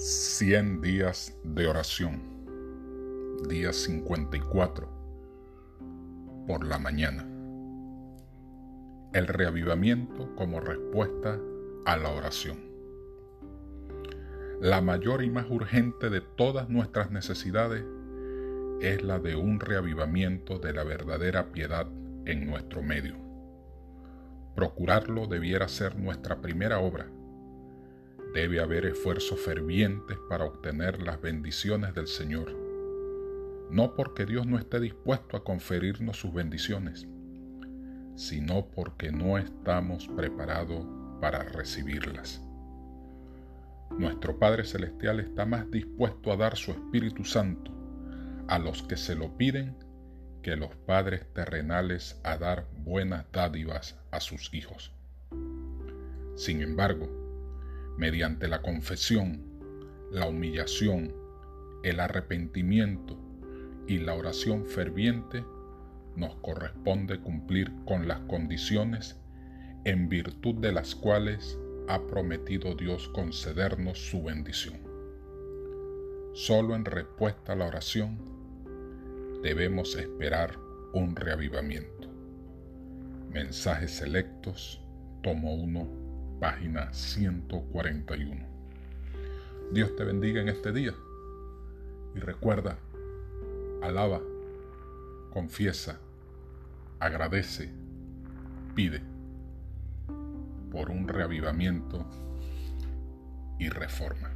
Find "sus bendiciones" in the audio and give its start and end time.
36.20-37.08